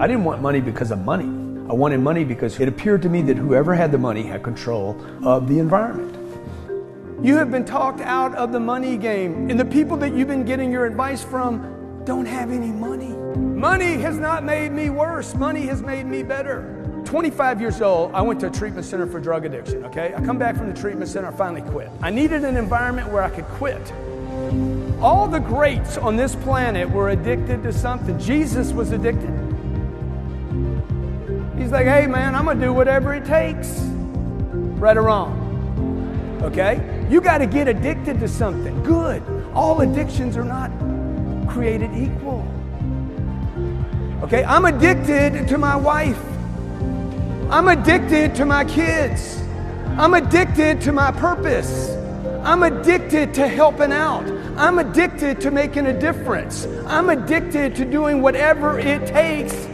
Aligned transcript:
I 0.00 0.06
didn't 0.06 0.22
want 0.22 0.40
money 0.40 0.60
because 0.60 0.92
of 0.92 1.04
money. 1.04 1.24
I 1.68 1.72
wanted 1.72 1.98
money 1.98 2.22
because 2.22 2.60
it 2.60 2.68
appeared 2.68 3.02
to 3.02 3.08
me 3.08 3.20
that 3.22 3.36
whoever 3.36 3.74
had 3.74 3.90
the 3.90 3.98
money 3.98 4.22
had 4.22 4.44
control 4.44 4.96
of 5.24 5.48
the 5.48 5.58
environment. 5.58 6.14
You 7.20 7.34
have 7.34 7.50
been 7.50 7.64
talked 7.64 8.00
out 8.00 8.32
of 8.36 8.52
the 8.52 8.60
money 8.60 8.96
game, 8.96 9.50
and 9.50 9.58
the 9.58 9.64
people 9.64 9.96
that 9.96 10.14
you've 10.14 10.28
been 10.28 10.44
getting 10.44 10.70
your 10.70 10.86
advice 10.86 11.24
from 11.24 12.04
don't 12.04 12.26
have 12.26 12.52
any 12.52 12.70
money. 12.70 13.08
Money 13.36 13.94
has 13.94 14.18
not 14.18 14.44
made 14.44 14.70
me 14.70 14.88
worse, 14.88 15.34
money 15.34 15.66
has 15.66 15.82
made 15.82 16.06
me 16.06 16.22
better. 16.22 17.02
25 17.04 17.60
years 17.60 17.82
old, 17.82 18.12
I 18.14 18.22
went 18.22 18.38
to 18.40 18.46
a 18.46 18.50
treatment 18.50 18.86
center 18.86 19.06
for 19.08 19.18
drug 19.18 19.46
addiction, 19.46 19.84
okay? 19.86 20.14
I 20.16 20.24
come 20.24 20.38
back 20.38 20.56
from 20.56 20.72
the 20.72 20.80
treatment 20.80 21.10
center, 21.10 21.26
I 21.26 21.32
finally 21.32 21.68
quit. 21.72 21.90
I 22.02 22.10
needed 22.10 22.44
an 22.44 22.56
environment 22.56 23.10
where 23.10 23.24
I 23.24 23.30
could 23.30 23.46
quit. 23.46 23.92
All 25.00 25.26
the 25.26 25.40
greats 25.40 25.96
on 25.96 26.14
this 26.14 26.36
planet 26.36 26.88
were 26.88 27.08
addicted 27.08 27.64
to 27.64 27.72
something. 27.72 28.16
Jesus 28.20 28.72
was 28.72 28.92
addicted. 28.92 29.57
He's 31.58 31.72
like, 31.72 31.86
hey 31.86 32.06
man, 32.06 32.34
I'm 32.34 32.46
gonna 32.46 32.60
do 32.60 32.72
whatever 32.72 33.12
it 33.14 33.24
takes. 33.24 33.80
Right 34.78 34.96
or 34.96 35.02
wrong? 35.02 36.40
Okay? 36.42 37.06
You 37.10 37.20
gotta 37.20 37.46
get 37.46 37.68
addicted 37.68 38.20
to 38.20 38.28
something. 38.28 38.82
Good. 38.82 39.22
All 39.54 39.80
addictions 39.80 40.36
are 40.36 40.44
not 40.44 40.70
created 41.48 41.90
equal. 41.94 42.46
Okay? 44.22 44.44
I'm 44.44 44.64
addicted 44.64 45.48
to 45.48 45.58
my 45.58 45.76
wife. 45.76 46.22
I'm 47.50 47.68
addicted 47.68 48.34
to 48.36 48.46
my 48.46 48.64
kids. 48.64 49.42
I'm 49.98 50.14
addicted 50.14 50.80
to 50.82 50.92
my 50.92 51.10
purpose. 51.10 51.90
I'm 52.44 52.62
addicted 52.62 53.34
to 53.34 53.48
helping 53.48 53.92
out. 53.92 54.24
I'm 54.56 54.78
addicted 54.78 55.40
to 55.42 55.50
making 55.50 55.86
a 55.86 55.98
difference. 55.98 56.66
I'm 56.86 57.10
addicted 57.10 57.74
to 57.76 57.84
doing 57.84 58.22
whatever 58.22 58.78
it 58.78 59.06
takes 59.06 59.66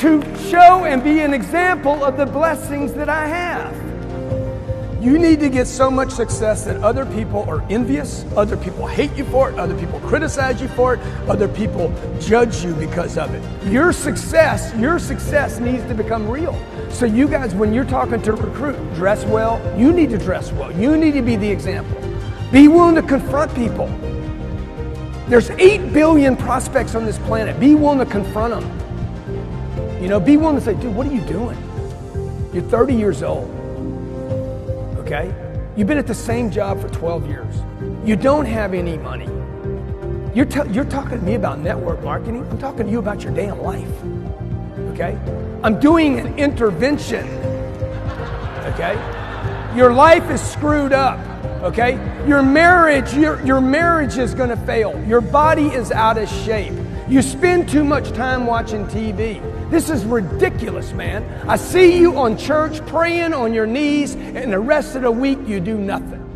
to 0.00 0.22
show 0.48 0.86
and 0.86 1.04
be 1.04 1.20
an 1.20 1.34
example 1.34 2.02
of 2.02 2.16
the 2.16 2.24
blessings 2.24 2.94
that 2.94 3.10
I 3.10 3.26
have. 3.26 3.76
You 5.02 5.18
need 5.18 5.40
to 5.40 5.50
get 5.50 5.66
so 5.66 5.90
much 5.90 6.10
success 6.10 6.64
that 6.64 6.76
other 6.82 7.04
people 7.04 7.44
are 7.50 7.60
envious, 7.68 8.24
other 8.34 8.56
people 8.56 8.86
hate 8.86 9.14
you 9.14 9.24
for 9.26 9.50
it, 9.50 9.58
other 9.58 9.78
people 9.78 10.00
criticize 10.00 10.60
you 10.62 10.68
for 10.68 10.94
it, 10.94 11.00
other 11.28 11.48
people 11.48 11.92
judge 12.18 12.64
you 12.64 12.72
because 12.74 13.18
of 13.18 13.34
it. 13.34 13.70
Your 13.70 13.92
success, 13.92 14.74
your 14.76 14.98
success 14.98 15.60
needs 15.60 15.84
to 15.84 15.94
become 15.94 16.26
real. 16.30 16.58
So 16.88 17.04
you 17.04 17.28
guys, 17.28 17.54
when 17.54 17.74
you're 17.74 17.84
talking 17.84 18.22
to 18.22 18.32
recruit, 18.32 18.76
dress 18.94 19.26
well. 19.26 19.60
You 19.78 19.92
need 19.92 20.08
to 20.10 20.18
dress 20.18 20.50
well. 20.50 20.72
You 20.72 20.96
need 20.96 21.12
to 21.12 21.22
be 21.22 21.36
the 21.36 21.50
example. 21.50 22.00
Be 22.50 22.68
willing 22.68 22.94
to 22.94 23.02
confront 23.02 23.54
people. 23.54 23.86
There's 25.28 25.50
8 25.50 25.92
billion 25.92 26.38
prospects 26.38 26.94
on 26.94 27.04
this 27.04 27.18
planet. 27.18 27.60
Be 27.60 27.74
willing 27.74 27.98
to 27.98 28.06
confront 28.06 28.54
them. 28.58 28.89
You 30.02 30.08
know, 30.08 30.20
be 30.20 30.36
willing 30.36 30.56
to 30.56 30.62
say, 30.62 30.74
dude, 30.74 30.94
what 30.94 31.06
are 31.06 31.12
you 31.12 31.22
doing? 31.22 31.58
You're 32.52 32.64
30 32.64 32.94
years 32.94 33.22
old 33.22 33.60
okay? 35.10 35.34
You've 35.76 35.88
been 35.88 35.98
at 35.98 36.06
the 36.06 36.14
same 36.14 36.50
job 36.50 36.80
for 36.80 36.88
12 36.88 37.26
years. 37.26 37.54
You 38.04 38.16
don't 38.16 38.44
have 38.44 38.74
any 38.74 38.96
money. 38.96 39.26
You're, 40.34 40.46
t- 40.46 40.70
you're 40.70 40.84
talking 40.84 41.18
to 41.18 41.24
me 41.24 41.34
about 41.34 41.58
network 41.58 42.02
marketing. 42.04 42.46
I'm 42.48 42.58
talking 42.58 42.86
to 42.86 42.92
you 42.92 43.00
about 43.00 43.24
your 43.24 43.34
damn 43.34 43.60
life, 43.60 43.90
okay? 44.92 45.18
I'm 45.64 45.80
doing 45.80 46.20
an 46.20 46.38
intervention, 46.38 47.26
okay? 48.72 48.94
Your 49.76 49.92
life 49.92 50.30
is 50.30 50.40
screwed 50.40 50.92
up, 50.92 51.18
okay? 51.62 51.94
Your 52.26 52.42
marriage, 52.42 53.12
your, 53.14 53.44
your 53.44 53.60
marriage 53.60 54.16
is 54.16 54.34
gonna 54.34 54.56
fail. 54.56 55.02
Your 55.06 55.20
body 55.20 55.66
is 55.66 55.90
out 55.90 56.18
of 56.18 56.28
shape. 56.28 56.74
You 57.10 57.22
spend 57.22 57.68
too 57.68 57.82
much 57.82 58.12
time 58.12 58.46
watching 58.46 58.86
TV. 58.86 59.40
This 59.68 59.90
is 59.90 60.04
ridiculous, 60.04 60.92
man. 60.92 61.24
I 61.48 61.56
see 61.56 61.98
you 61.98 62.16
on 62.16 62.38
church 62.38 62.86
praying 62.86 63.34
on 63.34 63.52
your 63.52 63.66
knees, 63.66 64.14
and 64.14 64.52
the 64.52 64.60
rest 64.60 64.94
of 64.94 65.02
the 65.02 65.10
week 65.10 65.40
you 65.44 65.58
do 65.58 65.76
nothing. 65.76 66.29